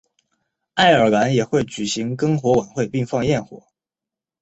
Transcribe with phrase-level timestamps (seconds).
[0.73, 3.67] 爱尔兰也会举行篝火晚会并放焰火。